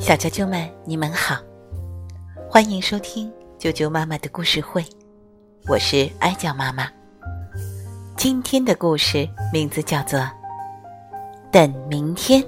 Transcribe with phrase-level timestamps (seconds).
[0.00, 1.40] 小啾啾们，你们好，
[2.48, 4.84] 欢迎收听啾啾妈妈的故事会，
[5.68, 6.90] 我是哀娇妈妈。
[8.16, 10.18] 今天的故事名字叫做
[11.50, 12.42] 《等明天》。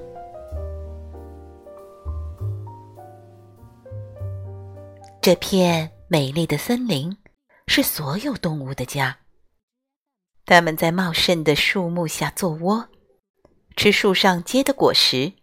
[5.21, 7.15] 这片美丽的森林
[7.67, 9.17] 是所有动物的家，
[10.47, 12.89] 它们在茂盛的树木下做窝，
[13.79, 15.35] 吃树上结的果实。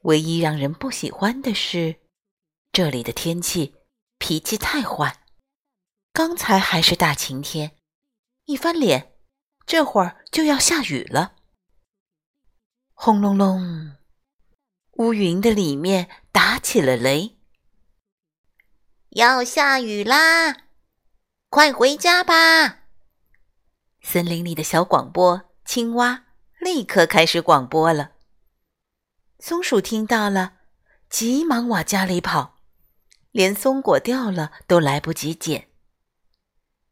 [0.00, 2.00] 唯一让人不喜欢的是，
[2.72, 3.76] 这里的天气
[4.18, 5.22] 脾气太坏。
[6.12, 7.76] 刚才还是大晴天，
[8.46, 9.12] 一翻脸，
[9.64, 11.36] 这会儿就要下雨了。
[12.94, 13.96] 轰隆隆，
[14.94, 17.38] 乌云的里面打起了雷。
[19.10, 20.64] 要下雨啦，
[21.48, 22.88] 快回家吧！
[24.02, 26.24] 森林里的小广播青蛙
[26.68, 28.10] 立刻开始广播了。
[29.40, 30.58] 松鼠听到了，
[31.08, 32.58] 急忙往家里跑，
[33.30, 35.68] 连松果掉了都来不及捡。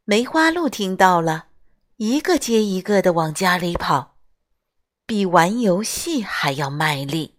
[0.03, 1.49] 梅花鹿听到了，
[1.97, 4.17] 一个接一个的往家里跑，
[5.05, 7.37] 比玩游戏还要卖力。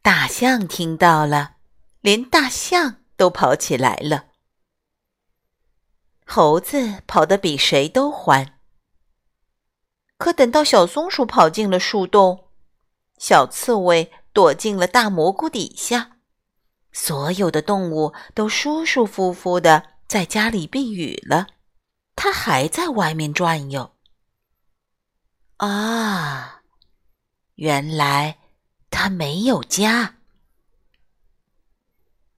[0.00, 1.56] 大象听到了，
[2.00, 4.28] 连大象都跑起来了。
[6.24, 8.53] 猴子跑得比谁都欢，
[10.24, 12.48] 可等到小松鼠跑进了树洞。
[13.18, 16.16] 小刺猬躲进了大蘑菇底下，
[16.92, 21.48] 所有的动物都舒舒服服的在家里避雨了。
[22.16, 23.96] 它还在外面转悠。
[25.58, 26.62] 啊，
[27.56, 28.38] 原来
[28.88, 30.14] 它没有家。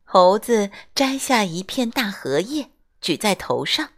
[0.03, 3.91] 猴子摘下一片大荷叶，举在头上，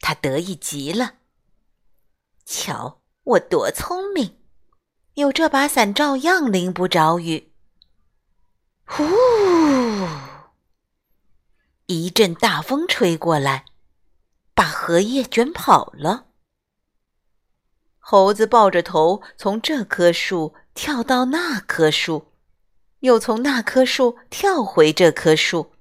[0.00, 1.19] 他得意极了。
[2.44, 4.36] 瞧，我多聪明！
[5.14, 7.52] 有这把伞，照样淋不着雨。
[8.86, 9.04] 呼！
[11.86, 13.64] 一阵大风吹过来，
[14.54, 16.26] 把荷叶卷跑了。
[17.98, 22.32] 猴子抱着头，从这棵树跳到那棵树，
[23.00, 25.72] 又从那棵树跳回这棵树，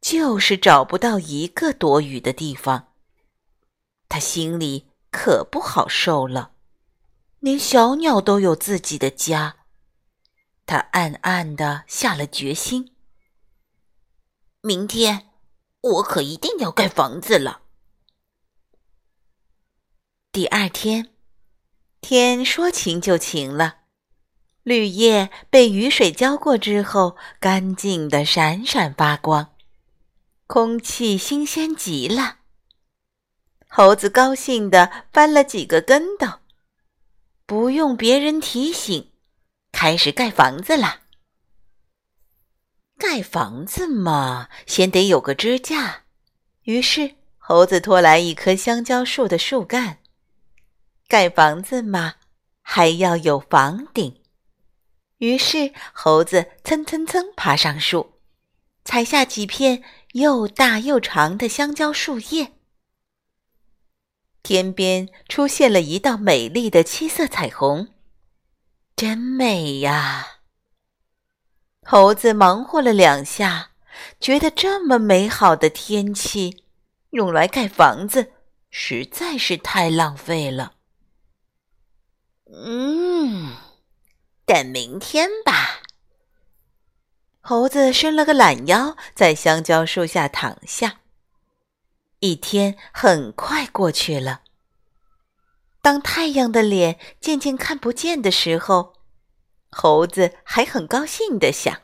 [0.00, 2.88] 就是找不到一个躲雨的地方。
[4.08, 6.50] 他心里可不好受了。
[7.40, 9.56] 连小鸟都有自己的家，
[10.66, 12.94] 他暗暗的下了决心：
[14.60, 15.30] 明天
[15.80, 17.62] 我可一定要盖房子了。
[20.30, 21.14] 第二天，
[22.02, 23.78] 天说晴就晴了，
[24.64, 29.54] 绿叶被雨水浇过之后，干净的闪闪发光，
[30.46, 32.40] 空气新鲜极了。
[33.68, 36.26] 猴子高兴的翻了几个跟斗。
[37.44, 39.12] 不用别人提醒，
[39.70, 41.02] 开始盖房子啦。
[42.98, 46.04] 盖房子嘛，先得有个支架。
[46.62, 49.98] 于是猴子拖来一棵香蕉树的树干。
[51.06, 52.14] 盖房子嘛，
[52.62, 54.20] 还要有房顶。
[55.18, 58.14] 于是猴子蹭蹭蹭爬上树，
[58.84, 59.84] 采下几片
[60.14, 62.55] 又大又长的香蕉树叶。
[64.46, 67.88] 天边出现了一道美丽的七色彩虹，
[68.94, 70.38] 真美呀！
[71.84, 73.72] 猴子忙活了两下，
[74.20, 76.62] 觉得这么美好的天气
[77.10, 78.30] 用来盖房子
[78.70, 80.74] 实在是太浪费了。
[82.44, 83.52] 嗯，
[84.44, 85.80] 等明天吧。
[87.40, 91.00] 猴子伸了个懒腰，在香蕉树下躺下。
[92.20, 94.42] 一天很快过去了。
[95.82, 98.94] 当太阳的脸渐渐看不见的时候，
[99.70, 101.82] 猴子还很高兴地想：“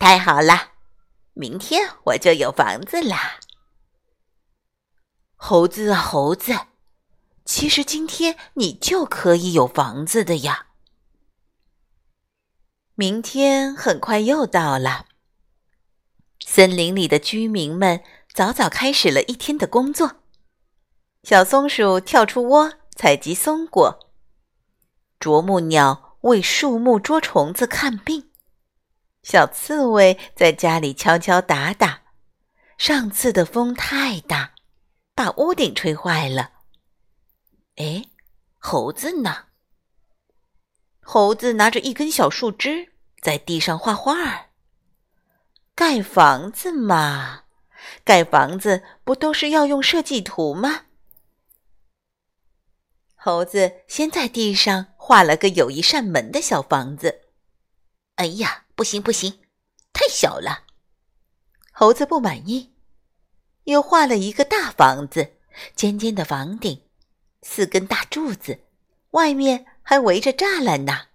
[0.00, 0.72] 太好了，
[1.34, 3.38] 明天我就有房子啦！”
[5.36, 6.52] 猴子啊，猴子，
[7.44, 10.68] 其实今天你就可以有房子的呀！
[12.94, 15.06] 明天很快又到了，
[16.44, 18.02] 森林里的居民们。
[18.34, 20.22] 早早开始了一天的工作。
[21.22, 24.10] 小松鼠跳出窝采集松果，
[25.20, 28.30] 啄木鸟为树木捉虫子看病，
[29.22, 32.00] 小刺猬在家里敲敲打打。
[32.78, 34.54] 上次的风太大，
[35.14, 36.50] 把屋顶吹坏了。
[37.76, 38.06] 哎，
[38.58, 39.44] 猴子呢？
[41.00, 44.46] 猴子拿着一根小树枝在地上画画儿。
[45.74, 47.41] 盖房子嘛。
[48.04, 50.86] 盖房子不都是要用设计图吗？
[53.14, 57.28] 猴子先在地上画了个有一扇门的小房子。
[58.16, 59.40] 哎呀，不行不行，
[59.92, 60.64] 太小了！
[61.72, 62.74] 猴子不满意，
[63.64, 65.36] 又画了一个大房子，
[65.74, 66.82] 尖尖的房顶，
[67.42, 68.64] 四根大柱子，
[69.12, 71.06] 外面还围着栅栏呢。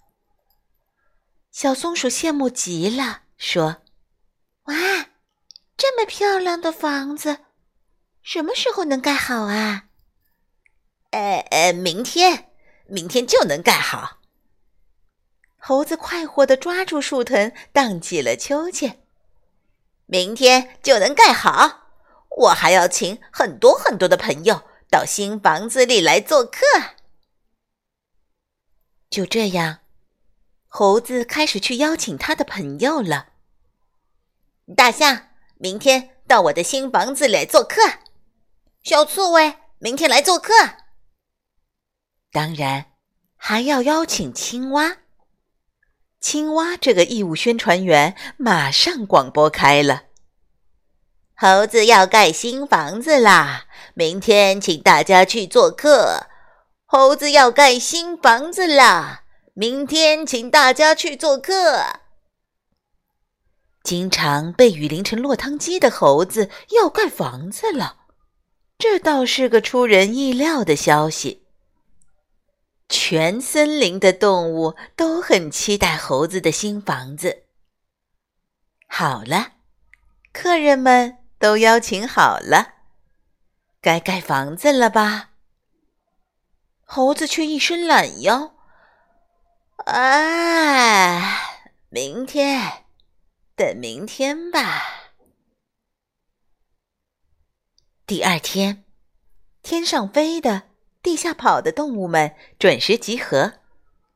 [1.52, 3.84] 小松鼠羡慕极了，说：“，
[5.78, 7.46] 这么漂亮的房子，
[8.24, 9.86] 什么时候能盖好啊
[11.12, 12.52] ？”“呃呃，明天，
[12.88, 14.18] 明天就能盖好。”
[15.60, 19.04] 猴子快活地抓住树藤，荡起了秋千。
[20.06, 21.90] 明天就能盖好，
[22.38, 26.62] 我还要请很多很多的朋友到新房子里来做客。
[29.10, 29.80] 就这样，
[30.68, 33.34] 猴子开始去邀请他的朋友了。
[34.76, 35.27] 大象，
[35.60, 37.82] 明天到我的新房子来做客。
[38.84, 40.54] 小刺猬，明天来做客。
[42.32, 42.86] 当然，
[43.36, 44.98] 还要邀请青蛙。
[46.20, 50.04] 青蛙这个义务宣传员马上广播开了
[51.36, 56.28] ：“猴子要盖新房子啦，明天请大家去做客。
[56.86, 59.24] 猴子要盖新房子啦，
[59.54, 61.84] 明天请大家去做客。”
[63.88, 68.00] 经常被雨淋成落汤鸡的猴子要盖房子了，
[68.78, 71.48] 这倒是个出人意料的消息。
[72.90, 77.44] 全森林的动物都很期待猴子的新房子。
[78.90, 79.54] 好了，
[80.34, 82.74] 客人们都邀请好了，
[83.80, 85.30] 该盖房子了吧？
[86.84, 88.54] 猴子却一伸懒腰
[89.88, 92.84] ：“哎，明天，
[93.58, 95.12] 等明天吧。”
[98.08, 98.86] 第二天，
[99.62, 100.64] 天上飞的。
[101.04, 103.54] 地下跑的动物们准时集合，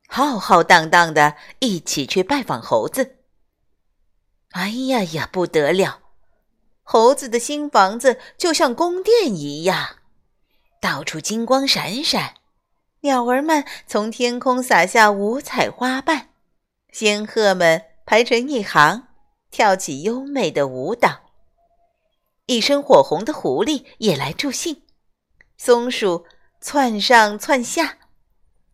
[0.10, 3.20] 浩浩荡荡的一起去拜访猴子。
[4.50, 6.02] 哎呀呀，不得了！
[6.84, 10.00] 猴子的新房子就像宫殿一样，
[10.82, 12.34] 到处金光闪闪，
[13.02, 16.32] 鸟儿们从天空洒下五彩花瓣，
[16.92, 19.08] 仙鹤们排成一行，
[19.52, 21.30] 跳起优美的舞蹈。
[22.48, 24.82] 一身火红的狐狸也来助兴，
[25.58, 26.26] 松鼠。
[26.64, 27.98] 窜上窜下，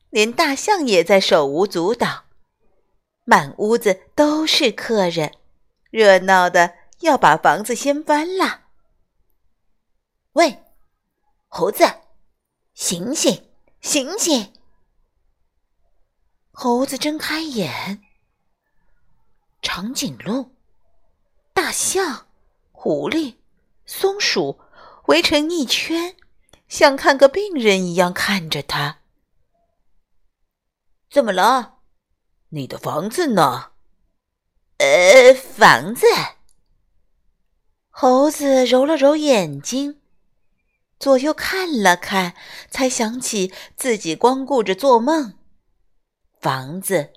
[0.09, 2.25] 连大象也在手舞足蹈，
[3.23, 5.31] 满屋子都是客人，
[5.89, 8.63] 热闹的要把房子掀翻了。
[10.33, 10.65] 喂，
[11.47, 11.85] 猴子，
[12.73, 13.49] 醒醒，
[13.79, 14.51] 醒醒！
[16.51, 18.01] 猴子睁开眼，
[19.61, 20.56] 长颈鹿、
[21.57, 22.27] 大象、
[22.71, 23.37] 狐狸、
[23.83, 24.59] 松鼠
[25.07, 26.15] 围成一圈。
[26.67, 28.99] 像看个病人一样看着他。
[31.09, 31.79] 怎么了？
[32.49, 33.71] 你的房子呢？
[34.77, 36.05] 呃，房子。
[37.89, 39.99] 猴子揉了揉眼睛，
[40.99, 42.35] 左右看了看，
[42.69, 45.33] 才想起自己光顾着做梦，
[46.39, 47.13] 房子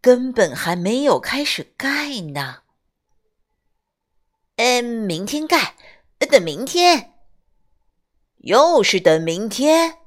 [0.00, 2.63] 根本还没有开始盖呢。
[4.56, 5.74] 嗯，明天盖，
[6.18, 7.12] 等明天。
[8.38, 9.98] 又是等明天，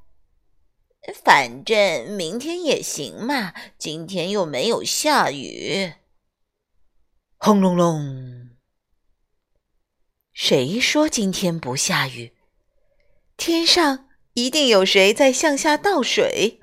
[1.24, 3.54] 反正明天也行嘛。
[3.78, 5.94] 今天又没有下雨。
[7.38, 8.52] 轰隆隆！
[10.34, 12.34] 谁说今天不下雨？
[13.36, 16.62] 天上一定有谁在向下倒水。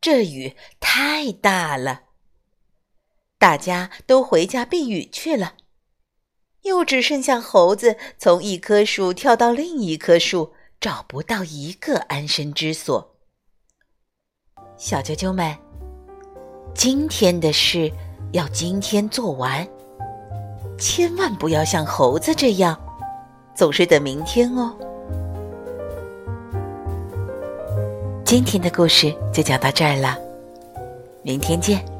[0.00, 2.04] 这雨太大了，
[3.38, 5.56] 大家都回家避雨去了。
[6.62, 10.52] 又只剩下猴子从一棵树跳到另一棵树。
[10.82, 13.14] 找不到一个安身之所，
[14.76, 15.56] 小啾啾们，
[16.74, 17.88] 今天的事
[18.32, 19.64] 要今天做完，
[20.76, 22.76] 千万不要像猴子这样，
[23.54, 24.76] 总是等明天哦。
[28.24, 30.18] 今天的故事就讲到这儿了，
[31.22, 31.91] 明天见。